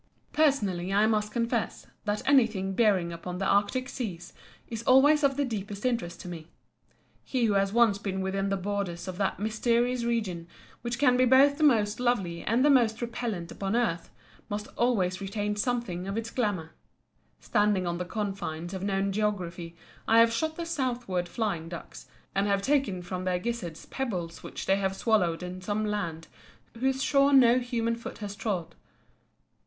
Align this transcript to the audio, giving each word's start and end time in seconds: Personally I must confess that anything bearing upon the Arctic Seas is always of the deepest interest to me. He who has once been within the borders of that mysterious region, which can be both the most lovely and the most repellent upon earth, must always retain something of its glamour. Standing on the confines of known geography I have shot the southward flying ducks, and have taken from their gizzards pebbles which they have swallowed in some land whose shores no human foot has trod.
Personally 0.33 0.91
I 0.91 1.05
must 1.05 1.31
confess 1.31 1.85
that 2.05 2.27
anything 2.27 2.73
bearing 2.73 3.13
upon 3.13 3.37
the 3.37 3.45
Arctic 3.45 3.87
Seas 3.87 4.33
is 4.67 4.81
always 4.81 5.23
of 5.23 5.37
the 5.37 5.45
deepest 5.45 5.85
interest 5.85 6.19
to 6.21 6.27
me. 6.27 6.47
He 7.23 7.45
who 7.45 7.53
has 7.53 7.71
once 7.71 7.99
been 7.99 8.21
within 8.21 8.49
the 8.49 8.57
borders 8.57 9.07
of 9.07 9.19
that 9.19 9.37
mysterious 9.39 10.03
region, 10.03 10.47
which 10.81 10.97
can 10.97 11.17
be 11.17 11.25
both 11.25 11.59
the 11.59 11.63
most 11.63 11.99
lovely 11.99 12.41
and 12.43 12.65
the 12.65 12.69
most 12.71 12.99
repellent 12.99 13.51
upon 13.51 13.75
earth, 13.75 14.09
must 14.49 14.65
always 14.75 15.21
retain 15.21 15.55
something 15.55 16.07
of 16.07 16.17
its 16.17 16.31
glamour. 16.31 16.71
Standing 17.39 17.85
on 17.85 17.99
the 17.99 18.03
confines 18.05 18.73
of 18.73 18.81
known 18.81 19.11
geography 19.11 19.75
I 20.07 20.17
have 20.17 20.33
shot 20.33 20.55
the 20.55 20.65
southward 20.65 21.29
flying 21.29 21.69
ducks, 21.69 22.07
and 22.33 22.47
have 22.47 22.63
taken 22.63 23.03
from 23.03 23.23
their 23.23 23.37
gizzards 23.37 23.85
pebbles 23.85 24.41
which 24.41 24.65
they 24.65 24.77
have 24.77 24.95
swallowed 24.95 25.43
in 25.43 25.61
some 25.61 25.85
land 25.85 26.27
whose 26.79 27.03
shores 27.03 27.35
no 27.35 27.59
human 27.59 27.95
foot 27.95 28.17
has 28.17 28.35
trod. 28.35 28.73